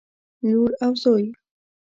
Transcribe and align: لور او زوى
لور 0.47 0.69
او 0.83 0.91
زوى 1.01 1.25